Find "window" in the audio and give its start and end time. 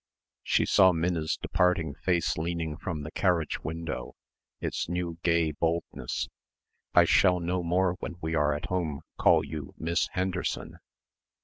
3.63-4.15